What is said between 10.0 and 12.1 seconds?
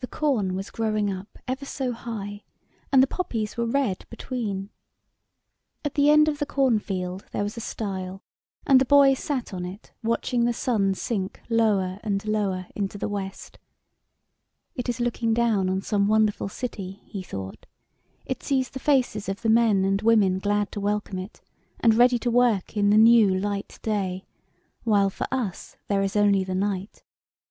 watching the sun sink lower